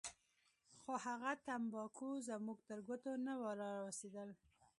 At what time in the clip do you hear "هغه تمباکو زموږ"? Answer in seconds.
1.05-2.57